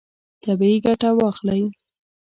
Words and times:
طبیعي 0.43 0.77
ګټه 0.85 1.09
واخلئ. 1.17 1.63